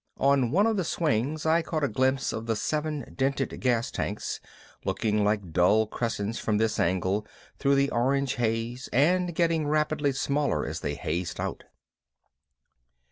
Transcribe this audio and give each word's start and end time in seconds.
On 0.17 0.49
one 0.49 0.65
of 0.65 0.77
the 0.77 0.83
swings 0.83 1.45
I 1.45 1.61
caught 1.61 1.83
a 1.83 1.87
glimpse 1.87 2.33
of 2.33 2.47
the 2.47 2.55
seven 2.55 3.13
dented 3.15 3.61
gas 3.61 3.91
tanks, 3.91 4.39
looking 4.83 5.23
like 5.23 5.53
dull 5.53 5.85
crescents 5.85 6.39
from 6.39 6.57
this 6.57 6.79
angle 6.79 7.27
through 7.59 7.75
the 7.75 7.91
orange 7.91 8.33
haze 8.37 8.89
and 8.91 9.35
getting 9.35 9.67
rapidly 9.67 10.11
smaller 10.11 10.65
as 10.65 10.79
they 10.79 10.95
hazed 10.95 11.39
out. 11.39 11.65